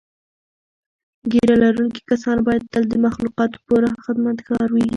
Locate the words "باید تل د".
2.47-2.93